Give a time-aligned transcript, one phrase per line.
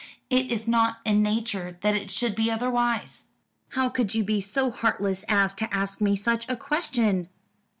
[0.31, 3.27] It is not in nature that it should be otherwise.
[3.73, 7.29] How could you be so heartless as to ask me such a question?"